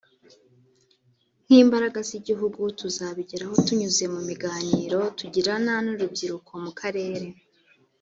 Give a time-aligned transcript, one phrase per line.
[1.45, 7.27] nk’imbaraga z’igihugu tuzabigeraho tunyuze mu miganiro tugirana n’urubyiruko mu karere